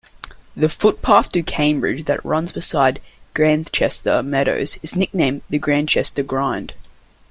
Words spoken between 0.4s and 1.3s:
The footpath